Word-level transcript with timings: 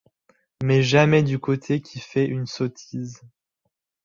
Mais 0.63 0.81
jamais 0.81 1.21
du 1.21 1.37
côté 1.37 1.79
qui 1.79 1.99
fait 1.99 2.25
une 2.25 2.47
sottise 2.47 3.21